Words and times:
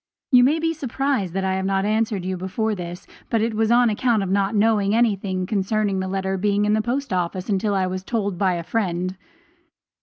You 0.31 0.43
may 0.43 0.57
be 0.57 0.73
surprised 0.73 1.35
that 1.35 1.43
I 1.43 1.53
have 1.53 1.65
not 1.65 1.85
answered 1.85 2.25
you 2.25 2.35
before 2.35 2.73
this, 2.73 3.05
but 3.29 3.39
it 3.39 3.53
was 3.53 3.69
on 3.69 3.87
account 3.87 4.23
of 4.23 4.29
not 4.31 4.55
knowing 4.55 4.95
anything 4.95 5.45
concerning 5.45 5.99
the 5.99 6.07
letter 6.07 6.39
being 6.39 6.65
in 6.65 6.73
the 6.73 6.81
post 6.81 7.13
office 7.13 7.49
until 7.49 7.75
I 7.75 7.85
was 7.85 8.03
told 8.03 8.33
so 8.33 8.37
by 8.39 8.53
a 8.55 8.63
friend. 8.63 9.15